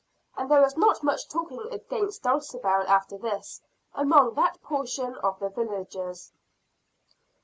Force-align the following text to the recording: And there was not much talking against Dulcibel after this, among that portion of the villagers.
And 0.35 0.49
there 0.49 0.63
was 0.63 0.75
not 0.75 1.03
much 1.03 1.27
talking 1.29 1.61
against 1.71 2.23
Dulcibel 2.23 2.87
after 2.87 3.19
this, 3.19 3.61
among 3.93 4.33
that 4.33 4.59
portion 4.63 5.13
of 5.17 5.37
the 5.39 5.49
villagers. 5.49 6.31